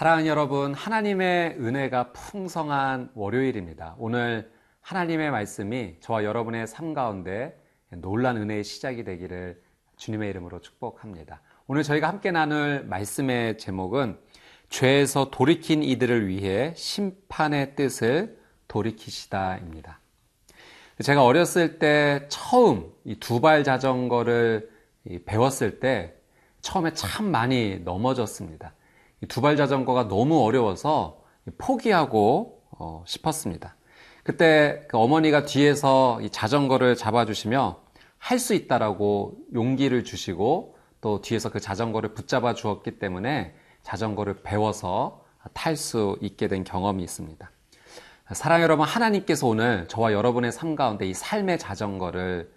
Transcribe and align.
사랑하는 0.00 0.26
여러분, 0.26 0.72
하나님의 0.72 1.58
은혜가 1.60 2.12
풍성한 2.12 3.10
월요일입니다. 3.14 3.96
오늘 3.98 4.50
하나님의 4.80 5.30
말씀이 5.30 5.96
저와 6.00 6.24
여러분의 6.24 6.66
삶 6.66 6.94
가운데 6.94 7.62
놀란 7.90 8.38
은혜의 8.38 8.64
시작이 8.64 9.04
되기를 9.04 9.60
주님의 9.98 10.30
이름으로 10.30 10.62
축복합니다. 10.62 11.42
오늘 11.66 11.82
저희가 11.82 12.08
함께 12.08 12.30
나눌 12.30 12.86
말씀의 12.86 13.58
제목은 13.58 14.18
죄에서 14.70 15.30
돌이킨 15.30 15.82
이들을 15.82 16.28
위해 16.28 16.72
심판의 16.76 17.76
뜻을 17.76 18.40
돌이키시다입니다. 18.68 20.00
제가 21.02 21.22
어렸을 21.22 21.78
때 21.78 22.24
처음 22.30 22.90
이 23.04 23.16
두발 23.16 23.64
자전거를 23.64 24.70
배웠을 25.26 25.78
때 25.78 26.14
처음에 26.62 26.94
참 26.94 27.30
많이 27.30 27.80
넘어졌습니다. 27.80 28.72
두발 29.28 29.56
자전거가 29.56 30.08
너무 30.08 30.42
어려워서 30.42 31.22
포기하고 31.58 32.62
어, 32.70 33.04
싶었습니다. 33.06 33.76
그때 34.22 34.82
그 34.88 34.98
어머니가 34.98 35.44
뒤에서 35.44 36.20
이 36.22 36.30
자전거를 36.30 36.96
잡아주시며 36.96 37.80
할 38.18 38.38
수 38.38 38.54
있다라고 38.54 39.38
용기를 39.54 40.04
주시고 40.04 40.76
또 41.00 41.20
뒤에서 41.22 41.50
그 41.50 41.58
자전거를 41.58 42.12
붙잡아 42.14 42.54
주었기 42.54 42.98
때문에 42.98 43.54
자전거를 43.82 44.42
배워서 44.42 45.24
탈 45.54 45.76
수 45.76 46.18
있게 46.20 46.46
된 46.48 46.62
경험이 46.62 47.02
있습니다. 47.02 47.50
사랑 48.32 48.60
여러분, 48.62 48.86
하나님께서 48.86 49.46
오늘 49.46 49.88
저와 49.88 50.12
여러분의 50.12 50.52
삶 50.52 50.76
가운데 50.76 51.08
이 51.08 51.14
삶의 51.14 51.58
자전거를 51.58 52.52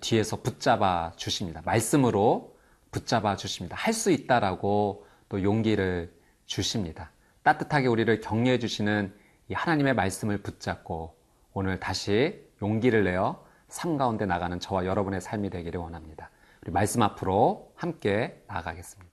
뒤에서 0.00 0.36
붙잡아 0.40 1.12
주십니다. 1.16 1.62
말씀으로 1.64 2.54
붙잡아 2.92 3.36
주십니다. 3.36 3.76
할 3.76 3.92
수 3.92 4.10
있다라고 4.12 5.04
또 5.28 5.42
용기를 5.42 6.12
주십니다. 6.48 7.12
따뜻하게 7.44 7.86
우리를 7.86 8.20
격려해 8.20 8.58
주시는 8.58 9.14
이 9.48 9.54
하나님의 9.54 9.94
말씀을 9.94 10.38
붙잡고 10.38 11.16
오늘 11.52 11.78
다시 11.78 12.44
용기를 12.60 13.04
내어 13.04 13.46
삶 13.68 13.96
가운데 13.96 14.26
나가는 14.26 14.58
저와 14.58 14.84
여러분의 14.86 15.20
삶이 15.20 15.50
되기를 15.50 15.78
원합니다. 15.80 16.30
우리 16.62 16.72
말씀 16.72 17.02
앞으로 17.02 17.72
함께 17.76 18.42
나아가겠습니다. 18.48 19.08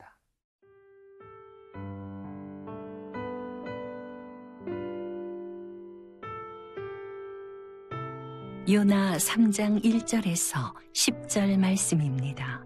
요나 8.68 9.18
3장 9.18 9.84
1절에서 9.84 10.74
10절 10.94 11.60
말씀입니다. 11.60 12.65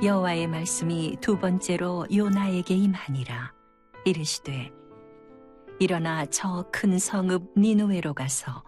여호와의 0.00 0.46
말씀이 0.46 1.16
두 1.20 1.36
번째로 1.38 2.06
요나에게 2.14 2.72
임하니라. 2.72 3.52
이르시되 4.04 4.70
일어나 5.80 6.24
저 6.26 6.64
큰 6.72 6.98
성읍 6.98 7.54
니누웨로 7.56 8.14
가서 8.14 8.62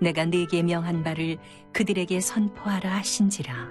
내가 0.00 0.24
네게 0.24 0.62
명한 0.62 1.02
바를 1.02 1.36
그들에게 1.74 2.20
선포하라 2.20 2.90
하신지라. 2.96 3.70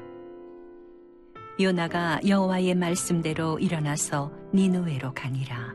요나가 1.60 2.20
여호와의 2.26 2.76
말씀대로 2.76 3.58
일어나서 3.58 4.32
니누웨로 4.54 5.14
가니라. 5.16 5.74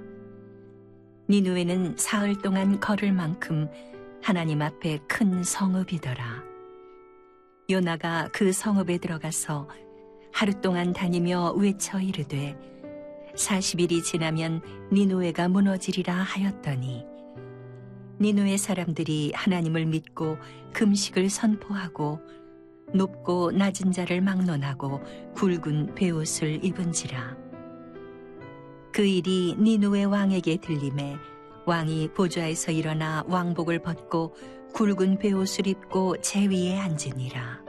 니누웨는 1.28 1.96
사흘 1.96 2.40
동안 2.40 2.78
걸을 2.78 3.12
만큼 3.12 3.68
하나님 4.22 4.62
앞에 4.62 5.00
큰 5.08 5.42
성읍이더라. 5.42 6.44
요나가 7.68 8.28
그 8.32 8.52
성읍에 8.52 8.98
들어가서 8.98 9.68
하루 10.36 10.52
동안 10.60 10.92
다니며 10.92 11.54
외쳐 11.56 11.98
이르되 11.98 12.58
40일이 13.36 14.04
지나면 14.04 14.60
니누에가 14.92 15.48
무너지리라 15.48 16.12
하였더니 16.12 17.06
니누의 18.20 18.58
사람들이 18.58 19.32
하나님을 19.34 19.86
믿고 19.86 20.36
금식을 20.74 21.30
선포하고 21.30 22.20
높고 22.92 23.52
낮은 23.52 23.92
자를 23.92 24.20
막론하고 24.20 25.00
굵은 25.36 25.94
베옷을 25.94 26.62
입은지라. 26.62 27.34
그 28.92 29.06
일이 29.06 29.56
니누의 29.58 30.04
왕에게 30.04 30.58
들림에 30.58 31.16
왕이 31.64 32.10
보좌에서 32.12 32.72
일어나 32.72 33.24
왕복을 33.26 33.78
벗고 33.78 34.36
굵은 34.74 35.18
베옷을 35.18 35.66
입고 35.66 36.20
제 36.20 36.46
위에 36.46 36.76
앉으니라 36.76 37.64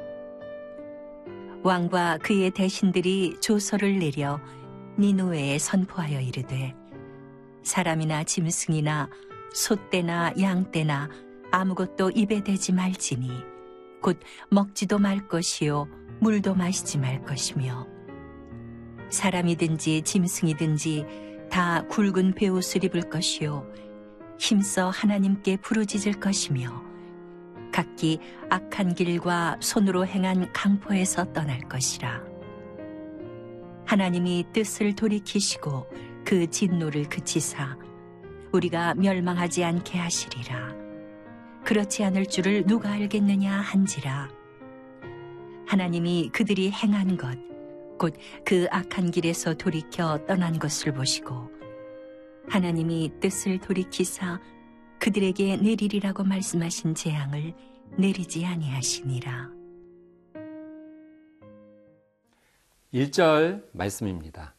왕과 1.63 2.19
그의 2.19 2.51
대신들이 2.51 3.37
조서를 3.41 3.99
내려 3.99 4.39
니누웨에 4.99 5.57
선포하여 5.59 6.21
이르되 6.21 6.73
사람이나 7.63 8.23
짐승이나 8.23 9.09
소떼나 9.53 10.33
양떼나 10.39 11.09
아무것도 11.51 12.11
입에 12.11 12.43
대지 12.43 12.71
말지니 12.71 13.31
곧 14.01 14.19
먹지도 14.49 14.99
말 14.99 15.27
것이요 15.27 15.87
물도 16.19 16.55
마시지 16.55 16.97
말 16.97 17.23
것이며 17.23 17.87
사람이든지 19.09 20.01
짐승이든지 20.03 21.05
다 21.49 21.83
굵은 21.87 22.33
베옷을 22.33 22.83
입을 22.85 23.09
것이요 23.09 23.65
힘써 24.39 24.89
하나님께 24.89 25.57
부르짖을 25.57 26.19
것이며 26.19 26.86
각기 27.77 28.17
악한 28.49 28.95
길과 28.95 29.57
손으로 29.59 30.07
행한 30.07 30.51
강포에서 30.51 31.31
떠날 31.31 31.59
것이라. 31.59 32.23
하나님이 33.85 34.45
뜻을 34.51 34.95
돌이키시고 34.95 35.85
그 36.25 36.49
진노를 36.49 37.07
그치사 37.07 37.77
우리가 38.51 38.95
멸망하지 38.95 39.63
않게 39.63 39.99
하시리라. 39.99 40.73
그렇지 41.65 42.03
않을 42.03 42.25
줄을 42.25 42.65
누가 42.65 42.93
알겠느냐 42.93 43.51
한지라. 43.51 44.31
하나님이 45.67 46.31
그들이 46.33 46.71
행한 46.71 47.15
것, 47.15 47.37
곧 47.99 48.15
그 48.43 48.65
악한 48.71 49.11
길에서 49.11 49.53
돌이켜 49.53 50.25
떠난 50.25 50.57
것을 50.57 50.95
보시고 50.95 51.51
하나님이 52.49 53.11
뜻을 53.19 53.59
돌이키사 53.59 54.39
그들에게 54.99 55.57
내리리라고 55.57 56.23
말씀하신 56.23 56.95
재앙을 56.95 57.53
내리지 57.97 58.45
아니하시니라. 58.45 59.51
1절 62.93 63.63
말씀입니다. 63.73 64.55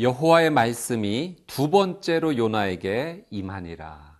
여호와의 0.00 0.50
말씀이 0.50 1.36
두 1.46 1.70
번째로 1.70 2.36
요나에게 2.36 3.26
임하니라. 3.30 4.18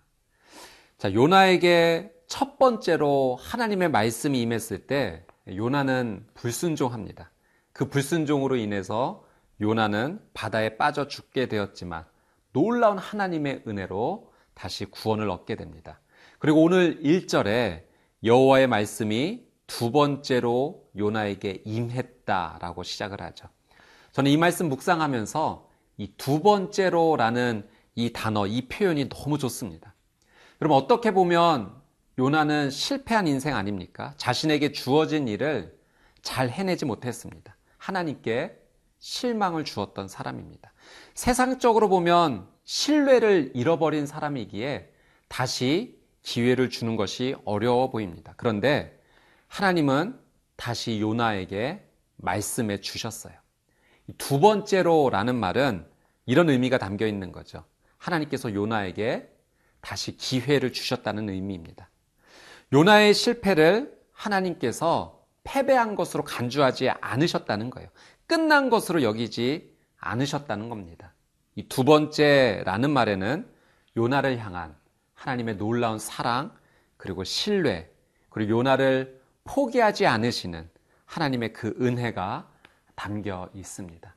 자, 0.97 1.13
요나에게 1.13 2.11
첫 2.27 2.57
번째로 2.57 3.37
하나님의 3.39 3.89
말씀이 3.89 4.41
임했을 4.41 4.87
때 4.87 5.25
요나는 5.47 6.25
불순종합니다. 6.33 7.31
그 7.71 7.89
불순종으로 7.89 8.55
인해서 8.57 9.23
요나는 9.61 10.19
바다에 10.33 10.77
빠져 10.77 11.07
죽게 11.07 11.47
되었지만 11.47 12.05
놀라운 12.51 12.97
하나님의 12.97 13.63
은혜로 13.67 14.28
다시 14.59 14.83
구원을 14.83 15.29
얻게 15.29 15.55
됩니다. 15.55 16.01
그리고 16.37 16.61
오늘 16.61 17.01
1절에 17.01 17.83
여호와의 18.25 18.67
말씀이 18.67 19.45
두 19.67 19.91
번째로 19.91 20.83
요나에게 20.97 21.61
임했다라고 21.63 22.83
시작을 22.83 23.21
하죠. 23.21 23.47
저는 24.11 24.29
이 24.29 24.35
말씀 24.35 24.67
묵상하면서 24.67 25.69
이 25.97 26.11
두 26.17 26.41
번째로라는 26.41 27.69
이 27.95 28.11
단어, 28.11 28.47
이 28.47 28.67
표현이 28.67 29.07
너무 29.07 29.37
좋습니다. 29.37 29.95
여러분 30.61 30.77
어떻게 30.77 31.11
보면 31.11 31.73
요나는 32.17 32.69
실패한 32.69 33.27
인생 33.27 33.55
아닙니까? 33.55 34.13
자신에게 34.17 34.73
주어진 34.73 35.29
일을 35.29 35.77
잘 36.21 36.49
해내지 36.49 36.83
못했습니다. 36.83 37.55
하나님께 37.77 38.57
실망을 38.99 39.63
주었던 39.63 40.09
사람입니다. 40.09 40.73
세상적으로 41.13 41.87
보면 41.87 42.49
신뢰를 42.69 43.53
잃어버린 43.55 44.05
사람이기에 44.05 44.93
다시 45.27 45.99
기회를 46.21 46.69
주는 46.69 46.97
것이 46.97 47.35
어려워 47.43 47.89
보입니다. 47.89 48.35
그런데 48.37 49.01
하나님은 49.47 50.19
다시 50.55 51.01
요나에게 51.01 51.83
말씀해 52.17 52.79
주셨어요. 52.79 53.33
두 54.19 54.39
번째로라는 54.39 55.33
말은 55.33 55.83
이런 56.27 56.47
의미가 56.51 56.77
담겨 56.77 57.07
있는 57.07 57.31
거죠. 57.31 57.65
하나님께서 57.97 58.53
요나에게 58.53 59.27
다시 59.81 60.15
기회를 60.15 60.71
주셨다는 60.71 61.27
의미입니다. 61.27 61.89
요나의 62.71 63.15
실패를 63.15 63.97
하나님께서 64.11 65.25
패배한 65.43 65.95
것으로 65.95 66.23
간주하지 66.23 66.91
않으셨다는 66.91 67.71
거예요. 67.71 67.89
끝난 68.27 68.69
것으로 68.69 69.01
여기지 69.01 69.75
않으셨다는 69.97 70.69
겁니다. 70.69 71.15
이 71.59 71.67
두 71.67 71.83
번째라는 71.83 72.89
말에는 72.89 73.45
요나를 73.97 74.37
향한 74.39 74.75
하나님의 75.13 75.57
놀라운 75.57 75.99
사랑, 75.99 76.53
그리고 76.95 77.25
신뢰, 77.25 77.91
그리고 78.29 78.51
요나를 78.59 79.19
포기하지 79.43 80.05
않으시는 80.05 80.69
하나님의 81.05 81.51
그 81.51 81.75
은혜가 81.81 82.47
담겨 82.95 83.49
있습니다. 83.53 84.15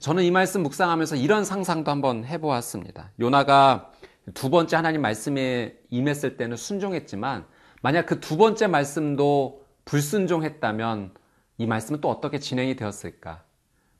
저는 0.00 0.24
이 0.24 0.30
말씀 0.32 0.64
묵상하면서 0.64 1.16
이런 1.16 1.44
상상도 1.44 1.90
한번 1.92 2.24
해보았습니다. 2.24 3.12
요나가 3.20 3.92
두 4.34 4.50
번째 4.50 4.74
하나님 4.74 5.02
말씀에 5.02 5.78
임했을 5.90 6.36
때는 6.36 6.56
순종했지만 6.56 7.46
만약 7.80 8.06
그 8.06 8.18
두 8.18 8.36
번째 8.36 8.66
말씀도 8.66 9.64
불순종했다면 9.84 11.14
이 11.58 11.66
말씀은 11.66 12.00
또 12.00 12.10
어떻게 12.10 12.40
진행이 12.40 12.74
되었을까? 12.74 13.44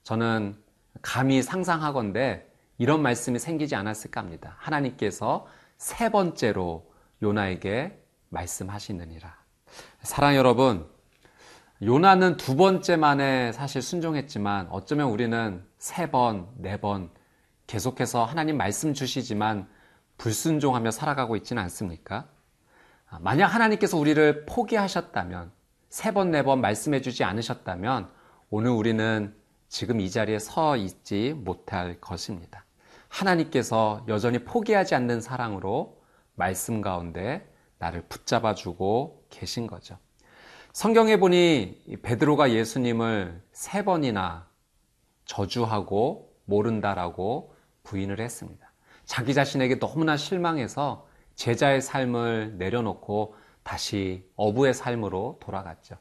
저는 0.02 0.56
감히 1.02 1.42
상상하건대 1.42 2.44
이런 2.78 3.02
말씀이 3.02 3.38
생기지 3.38 3.74
않았을까 3.74 4.20
합니다. 4.20 4.56
하나님께서 4.58 5.46
세 5.78 6.10
번째로 6.10 6.90
요나에게 7.22 8.02
말씀하시느니라. 8.28 9.34
사랑 10.02 10.36
여러분, 10.36 10.86
요나는 11.82 12.36
두 12.36 12.56
번째 12.56 12.96
만에 12.96 13.52
사실 13.52 13.82
순종했지만 13.82 14.68
어쩌면 14.70 15.08
우리는 15.10 15.64
세 15.78 16.10
번, 16.10 16.48
네 16.56 16.78
번 16.78 17.10
계속해서 17.66 18.24
하나님 18.24 18.56
말씀 18.56 18.94
주시지만 18.94 19.68
불순종하며 20.18 20.90
살아가고 20.90 21.36
있지는 21.36 21.62
않습니까? 21.64 22.28
만약 23.20 23.48
하나님께서 23.48 23.96
우리를 23.98 24.46
포기하셨다면 24.46 25.52
세 25.88 26.12
번, 26.12 26.30
네 26.30 26.42
번 26.42 26.60
말씀해 26.60 27.00
주지 27.00 27.24
않으셨다면 27.24 28.10
오늘 28.50 28.70
우리는 28.70 29.34
지금 29.68 30.00
이 30.00 30.10
자리에 30.10 30.38
서 30.38 30.76
있지 30.76 31.34
못할 31.36 32.00
것입니다. 32.00 32.64
하나님께서 33.16 34.04
여전히 34.08 34.44
포기하지 34.44 34.94
않는 34.94 35.20
사랑으로 35.20 36.02
말씀 36.34 36.82
가운데 36.82 37.50
나를 37.78 38.02
붙잡아 38.08 38.54
주고 38.54 39.24
계신 39.30 39.66
거죠. 39.66 39.98
성경에 40.72 41.16
보니 41.16 42.00
베드로가 42.02 42.52
예수님을 42.52 43.42
세 43.52 43.84
번이나 43.84 44.48
저주하고 45.24 46.34
모른다라고 46.44 47.54
부인을 47.84 48.20
했습니다. 48.20 48.70
자기 49.06 49.32
자신에게 49.32 49.78
너무나 49.78 50.16
실망해서 50.16 51.06
제자의 51.36 51.80
삶을 51.80 52.56
내려놓고 52.58 53.34
다시 53.62 54.28
어부의 54.36 54.74
삶으로 54.74 55.38
돌아갔죠. 55.40 55.96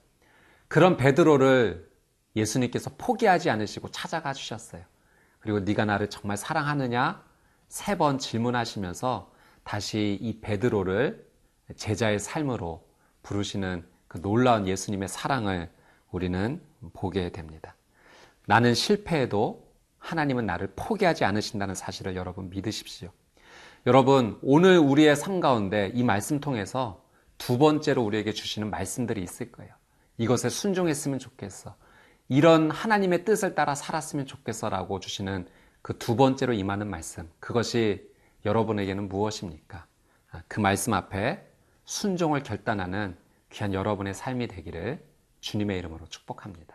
그런 0.67 0.97
베드로를 0.97 1.89
예수님께서 2.35 2.91
포기하지 2.97 3.50
않으시고 3.50 3.91
찾아가 3.91 4.33
주셨어요. 4.33 4.83
그리고 5.45 5.59
네가 5.59 5.86
나를 5.86 6.09
정말 6.09 6.38
사랑하느냐 6.38 7.24
세 7.68 7.97
번 7.97 8.18
질문하시면서 8.18 9.31
다시 9.63 10.18
이 10.19 10.39
베드로를 10.42 11.24
제자의 11.75 12.18
삶으로 12.19 12.83
부르시는 13.21 13.86
그 14.07 14.19
놀라운 14.21 14.68
예수님의 14.68 15.07
사랑을 15.07 15.69
우리는 16.09 16.59
보게 16.94 17.31
됩니다. 17.31 17.75
나는 18.47 18.74
실패해도 18.74 19.68
하나님은 20.00 20.47
나를 20.47 20.74
포기하지 20.75 21.25
않으신다는 21.25 21.75
사실을 21.75 22.15
여러분 22.15 22.50
믿으십시오. 22.50 23.12
여러분, 23.86 24.39
오늘 24.41 24.80
우리의 24.80 25.15
삶 25.15 25.39
가운데 25.39 25.91
이 25.94 26.01
말씀 26.01 26.39
통해서 26.39 27.03
두 27.38 27.59
번째로 27.59 28.03
우리에게 28.03 28.31
주시는 28.31 28.71
말씀들이 28.71 29.21
있을 29.21 29.51
거예요. 29.51 29.71
이것에 30.18 30.50
순종했으면 30.50 31.19
좋겠어. 31.19 31.75
이런 32.27 32.72
하나님의 32.72 33.25
뜻을 33.25 33.56
따라 33.56 33.75
살았으면 33.75 34.25
좋겠어라고 34.25 35.00
주시는 35.00 35.48
그 35.86 35.94
두 36.00 36.16
번째로 36.16 36.54
임하는 36.54 36.89
말씀. 36.89 37.30
그것이 37.39 38.10
여러분에게는 38.44 39.07
무엇입니까? 39.07 39.86
아, 40.31 40.42
그 40.48 40.60
말씀 40.60 40.94
앞에 40.94 41.48
순종을 41.83 42.42
결단하는 42.42 43.16
귀한 43.51 43.72
여러분의 43.72 44.16
삶이 44.16 44.48
되기를 44.48 45.06
주님의 45.42 45.77
이름으로 45.77 46.07
축복합니다. 46.07 46.75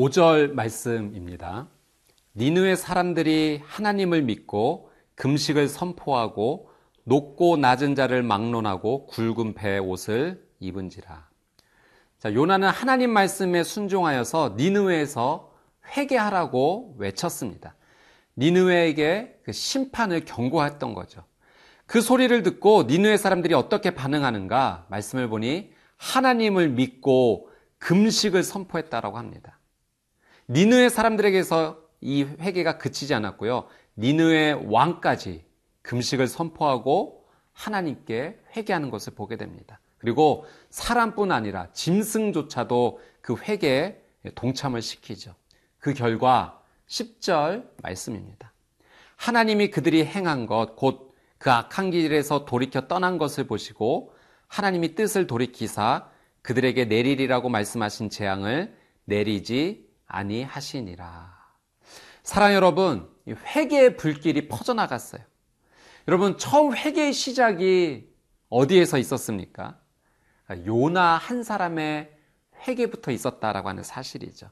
5절 0.00 0.52
말씀입니다. 0.52 1.68
니느의 2.34 2.74
사람들이 2.74 3.60
하나님을 3.66 4.22
믿고 4.22 4.90
금식을 5.14 5.68
선포하고 5.68 6.70
높고 7.04 7.58
낮은 7.58 7.94
자를 7.94 8.22
막론하고 8.22 9.08
굵은 9.08 9.52
배 9.52 9.76
옷을 9.76 10.42
입은지라. 10.58 11.28
자, 12.18 12.32
요나는 12.32 12.68
하나님 12.68 13.10
말씀에 13.10 13.62
순종하여서 13.62 14.54
니느웨에서 14.56 15.52
회개하라고 15.94 16.94
외쳤습니다. 16.96 17.74
니느웨에게 18.38 19.40
그 19.42 19.52
심판을 19.52 20.24
경고했던 20.24 20.94
거죠. 20.94 21.24
그 21.84 22.00
소리를 22.00 22.42
듣고 22.42 22.84
니느웨 22.84 23.18
사람들이 23.18 23.52
어떻게 23.52 23.90
반응하는가 23.90 24.86
말씀을 24.88 25.28
보니 25.28 25.72
하나님을 25.98 26.70
믿고 26.70 27.50
금식을 27.80 28.42
선포했다라고 28.42 29.18
합니다. 29.18 29.59
니느웨 30.50 30.88
사람들에게서 30.88 31.78
이 32.00 32.24
회개가 32.24 32.78
그치지 32.78 33.14
않았고요. 33.14 33.66
니느웨 33.96 34.52
왕까지 34.66 35.44
금식을 35.82 36.26
선포하고 36.26 37.24
하나님께 37.52 38.38
회개하는 38.56 38.90
것을 38.90 39.14
보게 39.14 39.36
됩니다. 39.36 39.80
그리고 39.98 40.46
사람뿐 40.70 41.30
아니라 41.30 41.68
짐승조차도 41.72 43.00
그 43.20 43.36
회개에 43.36 44.02
동참을 44.34 44.82
시키죠. 44.82 45.34
그 45.78 45.94
결과 45.94 46.62
10절 46.88 47.68
말씀입니다. 47.82 48.52
하나님이 49.16 49.70
그들이 49.70 50.04
행한 50.04 50.46
것, 50.46 50.76
곧 50.76 51.10
그 51.40 51.50
악한 51.50 51.90
길에서 51.90 52.44
돌이켜 52.44 52.86
떠난 52.86 53.16
것을 53.16 53.44
보시고 53.44 54.12
하나님이 54.46 54.94
뜻을 54.94 55.26
돌이키사 55.26 56.06
그들에게 56.42 56.84
내리리라고 56.84 57.48
말씀하신 57.48 58.10
재앙을 58.10 58.76
내리지 59.06 59.88
아니하시니라. 60.10 61.38
사랑 62.22 62.52
여러분, 62.54 63.08
회개의 63.28 63.96
불길이 63.96 64.48
퍼져나갔어요. 64.48 65.22
여러분, 66.08 66.38
처음 66.38 66.74
회개의 66.74 67.12
시작이 67.12 68.08
어디에서 68.48 68.98
있었습니까? 68.98 69.78
요나 70.66 71.16
한 71.16 71.42
사람의 71.42 72.10
회개부터 72.66 73.10
있었다라고 73.12 73.68
하는 73.68 73.82
사실이죠. 73.82 74.50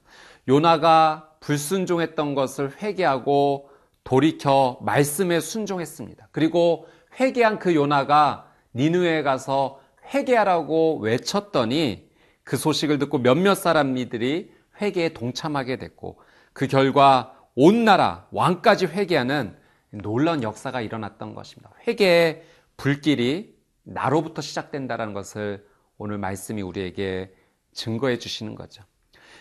요나가 0.48 1.32
불순종했던 1.40 2.34
것을 2.34 2.80
회개하고 2.80 3.70
돌이켜 4.04 4.78
말씀에 4.82 5.40
순종했습니다. 5.40 6.28
그리고 6.32 6.86
회개한 7.20 7.58
그 7.58 7.74
요나가 7.74 8.50
니누에 8.74 9.22
가서 9.22 9.80
회개하라고 10.14 11.00
외쳤더니 11.00 12.08
그 12.44 12.56
소식을 12.56 12.98
듣고 12.98 13.18
몇몇 13.18 13.54
사람들이 13.54 14.54
회개에 14.80 15.10
동참하게 15.10 15.76
됐고 15.76 16.20
그 16.52 16.66
결과 16.66 17.34
온 17.54 17.84
나라 17.84 18.26
왕까지 18.30 18.86
회개하는 18.86 19.56
놀라운 19.90 20.42
역사가 20.42 20.80
일어났던 20.80 21.34
것입니다. 21.34 21.70
회개의 21.86 22.44
불길이 22.76 23.56
나로부터 23.82 24.42
시작된다는 24.42 25.12
것을 25.12 25.66
오늘 25.96 26.18
말씀이 26.18 26.62
우리에게 26.62 27.34
증거해 27.72 28.18
주시는 28.18 28.54
거죠. 28.54 28.84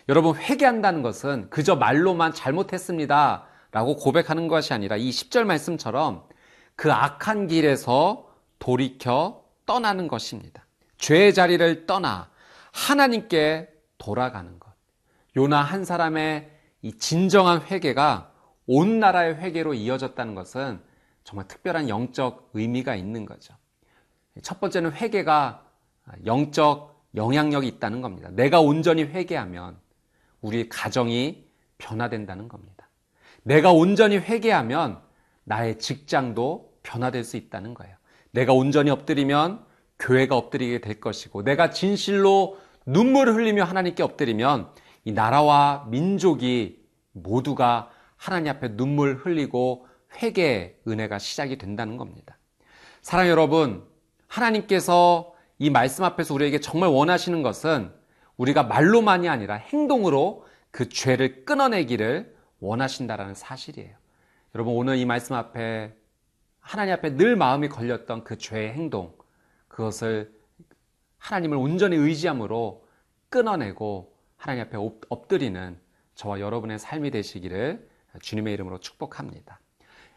여러분 0.10 0.36
회개한다는 0.36 1.02
것은 1.02 1.50
그저 1.50 1.76
말로만 1.76 2.34
잘못했습니다. 2.34 3.46
라고 3.72 3.96
고백하는 3.98 4.48
것이 4.48 4.74
아니라 4.74 4.96
이 4.96 5.10
10절 5.10 5.44
말씀처럼 5.44 6.24
그 6.76 6.92
악한 6.92 7.48
길에서 7.48 8.32
돌이켜 8.60 9.44
떠나는 9.66 10.08
것입니다. 10.08 10.66
죄의 10.98 11.34
자리를 11.34 11.86
떠나 11.86 12.30
하나님께 12.72 13.68
돌아가는 13.98 14.58
것. 14.60 14.67
요나 15.38 15.62
한 15.62 15.86
사람의 15.86 16.50
이 16.82 16.94
진정한 16.94 17.62
회개가 17.62 18.34
온 18.66 19.00
나라의 19.00 19.36
회개로 19.36 19.76
이어졌다는 19.76 20.34
것은 20.34 20.82
정말 21.24 21.48
특별한 21.48 21.90
영적 21.90 22.50
의미가 22.54 22.96
있는 22.96 23.26
거죠. 23.26 23.54
첫 24.42 24.60
번째는 24.60 24.94
회개가 24.94 25.64
영적 26.26 27.06
영향력이 27.16 27.68
있다는 27.68 28.02
겁니다. 28.02 28.30
내가 28.32 28.62
온전히 28.62 29.04
회개하면 29.04 29.78
우리 30.42 30.70
가정이 30.70 31.46
변화된다는 31.78 32.48
겁니다. 32.48 32.90
내가 33.44 33.72
온전히 33.72 34.18
회개하면 34.18 35.00
나의 35.44 35.78
직장도 35.78 36.80
변화될 36.82 37.24
수 37.24 37.38
있다는 37.38 37.76
거예요. 37.76 37.96
내가 38.32 38.54
온전히 38.54 38.90
엎드리면 38.90 39.64
교회가 40.00 40.36
엎드리게 40.36 40.82
될 40.82 41.00
것이고, 41.00 41.44
내가 41.44 41.70
진실로 41.70 42.58
눈물을 42.86 43.34
흘리며 43.36 43.64
하나님께 43.64 44.04
엎드리면 44.04 44.70
이 45.08 45.14
나라와 45.14 45.86
민족이 45.88 46.86
모두가 47.14 47.90
하나님 48.18 48.52
앞에 48.52 48.76
눈물 48.76 49.16
흘리고 49.16 49.88
회개의 50.18 50.80
은혜가 50.86 51.18
시작이 51.18 51.58
된다는 51.58 51.96
겁니다. 51.96 52.38
사랑 53.02 53.30
여러분, 53.30 53.88
하나님께서 54.28 55.34
이 55.60 55.70
말씀 55.70 56.04
앞에서 56.04 56.34
우리에게 56.34 56.60
정말 56.60 56.90
원하시는 56.90 57.42
것은 57.42 57.94
우리가 58.36 58.64
말로만이 58.64 59.30
아니라 59.30 59.56
행동으로 59.56 60.46
그 60.72 60.90
죄를 60.90 61.46
끊어내기를 61.46 62.36
원하신다라는 62.60 63.34
사실이에요. 63.34 63.96
여러분 64.56 64.74
오늘 64.76 64.98
이 64.98 65.06
말씀 65.06 65.36
앞에 65.36 65.96
하나님 66.60 66.94
앞에 66.96 67.16
늘 67.16 67.38
마음이 67.38 67.70
걸렸던 67.70 68.26
그 68.26 68.38
죄의 68.38 68.74
행동 68.74 69.16
그것을 69.70 70.34
하나님을 71.18 71.56
온전히 71.56 71.96
의지함으로 71.96 72.86
끊어내고 73.30 74.17
하나님 74.38 74.64
앞에 74.64 74.78
엎드리는 75.10 75.78
저와 76.16 76.40
여러분의 76.40 76.80
삶이 76.80 77.12
되시기를 77.12 77.88
주님의 78.22 78.54
이름으로 78.54 78.80
축복합니다. 78.80 79.60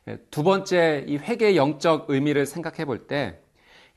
예, 0.08 0.16
두 0.30 0.42
번째 0.42 1.04
이 1.06 1.16
회개의 1.16 1.56
영적 1.56 2.06
의미를 2.08 2.46
생각해 2.46 2.84
볼 2.84 3.06
때 3.06 3.40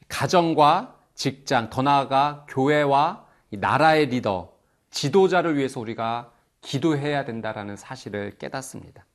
가정과 0.08 1.00
직장, 1.16 1.70
더 1.70 1.82
나아가 1.82 2.46
교회와 2.50 3.26
나라의 3.52 4.08
리더, 4.08 4.54
지도자를 4.90 5.58
위해서 5.58 5.80
우리가 5.80 6.32
기도해야 6.62 7.26
된다라는 7.26 7.76
사실을 7.76 8.38
깨닫습니다. 8.38 9.06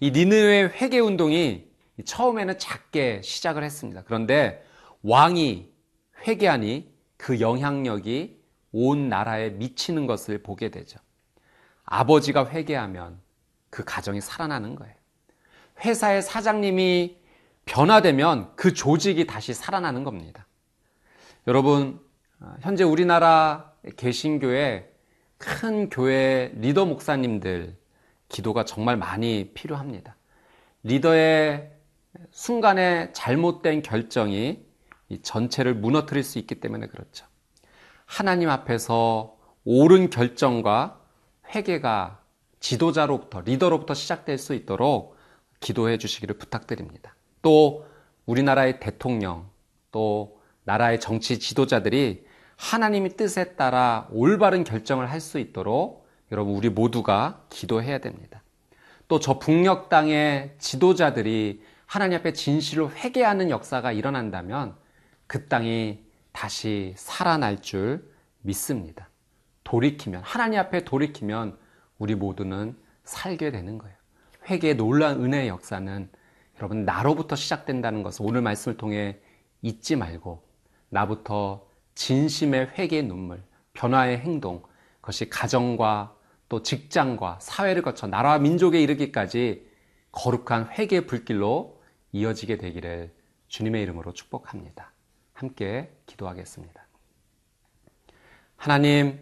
이 0.00 0.10
니느웨 0.10 0.64
회개 0.64 0.98
운동이 0.98 1.68
처음에는 2.04 2.58
작게 2.58 3.22
시작을 3.22 3.62
했습니다. 3.62 4.02
그런데 4.04 4.64
왕이 5.02 5.72
회개하니 6.26 6.92
그 7.16 7.40
영향력이 7.40 8.43
온 8.74 9.08
나라에 9.08 9.50
미치는 9.50 10.06
것을 10.06 10.42
보게 10.42 10.68
되죠. 10.70 10.98
아버지가 11.84 12.50
회개하면 12.50 13.20
그 13.70 13.84
가정이 13.84 14.20
살아나는 14.20 14.74
거예요. 14.74 14.94
회사의 15.84 16.22
사장님이 16.22 17.16
변화되면 17.66 18.56
그 18.56 18.74
조직이 18.74 19.26
다시 19.26 19.54
살아나는 19.54 20.02
겁니다. 20.02 20.46
여러분, 21.46 22.00
어, 22.40 22.54
현재 22.60 22.82
우리나라 22.82 23.72
개신교회 23.96 24.92
큰 25.38 25.88
교회 25.88 26.52
리더 26.56 26.84
목사님들 26.84 27.76
기도가 28.28 28.64
정말 28.64 28.96
많이 28.96 29.52
필요합니다. 29.54 30.16
리더의 30.82 31.70
순간에 32.30 33.12
잘못된 33.12 33.82
결정이 33.82 34.64
전체를 35.22 35.74
무너뜨릴 35.74 36.24
수 36.24 36.38
있기 36.38 36.56
때문에 36.56 36.88
그렇죠. 36.88 37.26
하나님 38.06 38.48
앞에서 38.50 39.36
옳은 39.64 40.10
결정과 40.10 41.00
회개가 41.54 42.20
지도자로부터, 42.60 43.40
리더로부터 43.42 43.94
시작될 43.94 44.38
수 44.38 44.54
있도록 44.54 45.16
기도해 45.60 45.98
주시기를 45.98 46.38
부탁드립니다. 46.38 47.14
또 47.42 47.86
우리나라의 48.26 48.80
대통령, 48.80 49.48
또 49.90 50.40
나라의 50.64 51.00
정치 51.00 51.38
지도자들이 51.38 52.24
하나님의 52.56 53.16
뜻에 53.16 53.54
따라 53.56 54.08
올바른 54.10 54.64
결정을 54.64 55.10
할 55.10 55.20
수 55.20 55.38
있도록 55.38 56.06
여러분 56.32 56.54
우리 56.54 56.68
모두가 56.70 57.44
기도해야 57.50 57.98
됩니다. 57.98 58.42
또 59.08 59.18
저 59.18 59.38
북녘 59.38 59.88
땅의 59.90 60.54
지도자들이 60.58 61.62
하나님 61.86 62.18
앞에 62.18 62.32
진실로 62.32 62.90
회개하는 62.90 63.50
역사가 63.50 63.92
일어난다면 63.92 64.74
그 65.26 65.46
땅이 65.46 66.03
다시 66.34 66.92
살아날 66.96 67.62
줄 67.62 68.12
믿습니다. 68.42 69.08
돌이키면 69.62 70.20
하나님 70.24 70.58
앞에 70.58 70.84
돌이키면 70.84 71.56
우리 71.96 72.14
모두는 72.16 72.76
살게 73.04 73.50
되는 73.50 73.78
거예요. 73.78 73.96
회개의 74.50 74.76
놀라운 74.76 75.24
은혜의 75.24 75.48
역사는 75.48 76.10
여러분 76.58 76.84
나로부터 76.84 77.36
시작된다는 77.36 78.02
것을 78.02 78.26
오늘 78.26 78.42
말씀을 78.42 78.76
통해 78.76 79.20
잊지 79.62 79.96
말고 79.96 80.44
나부터 80.90 81.66
진심의 81.94 82.72
회개의 82.76 83.04
눈물, 83.04 83.42
변화의 83.72 84.18
행동, 84.18 84.62
그것이 85.00 85.30
가정과 85.30 86.16
또 86.48 86.62
직장과 86.62 87.38
사회를 87.40 87.82
거쳐 87.82 88.08
나라와 88.08 88.38
민족에 88.38 88.82
이르기까지 88.82 89.66
거룩한 90.10 90.70
회개의 90.72 91.06
불길로 91.06 91.80
이어지게 92.12 92.58
되기를 92.58 93.14
주님의 93.48 93.82
이름으로 93.82 94.12
축복합니다. 94.12 94.93
함께 95.34 95.92
기도하겠습니다. 96.06 96.82
하나님, 98.56 99.20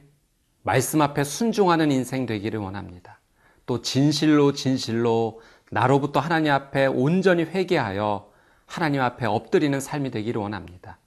말씀 0.62 1.02
앞에 1.02 1.24
순종하는 1.24 1.90
인생 1.90 2.26
되기를 2.26 2.60
원합니다. 2.60 3.18
또 3.66 3.82
진실로 3.82 4.52
진실로 4.52 5.40
나로부터 5.70 6.20
하나님 6.20 6.52
앞에 6.52 6.86
온전히 6.86 7.42
회개하여 7.42 8.30
하나님 8.66 9.00
앞에 9.00 9.26
엎드리는 9.26 9.80
삶이 9.80 10.10
되기를 10.10 10.40
원합니다. 10.40 10.98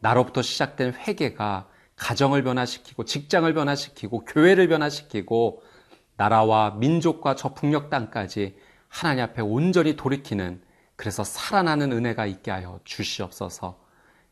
나로부터 0.00 0.42
시작된 0.42 0.94
회개가 0.94 1.68
가정을 1.96 2.42
변화시키고 2.42 3.04
직장을 3.04 3.52
변화시키고 3.54 4.24
교회를 4.24 4.68
변화시키고 4.68 5.62
나라와 6.16 6.72
민족과 6.72 7.36
저 7.36 7.54
북녘 7.54 7.90
땅까지 7.90 8.56
하나님 8.88 9.24
앞에 9.24 9.42
온전히 9.42 9.96
돌이키는 9.96 10.62
그래서 10.96 11.22
살아나는 11.22 11.92
은혜가 11.92 12.26
있게 12.26 12.50
하여 12.50 12.80
주시옵소서 12.84 13.83